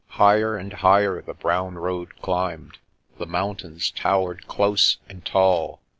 [0.17, 2.79] Higher and higher the brown road cUmbed.
[3.19, 5.79] The mountains towered close and tall.